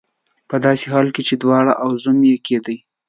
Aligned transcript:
په 0.49 0.55
داسې 0.65 0.85
حال 0.93 1.07
کې 1.15 1.21
چې 1.27 1.33
وراره 1.47 1.73
او 1.83 1.89
زوم 2.03 2.17
یې 2.31 2.37
کېدی. 2.45 2.77